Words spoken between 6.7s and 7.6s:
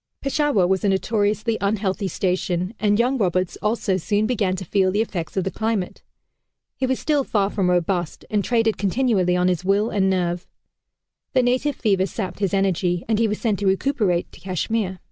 He was still far